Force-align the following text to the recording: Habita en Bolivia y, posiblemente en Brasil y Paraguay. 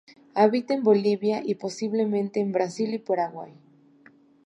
Habita 0.33 0.73
en 0.73 0.81
Bolivia 0.81 1.43
y, 1.45 1.53
posiblemente 1.53 2.39
en 2.39 2.51
Brasil 2.51 2.91
y 2.95 2.97
Paraguay. 2.97 3.53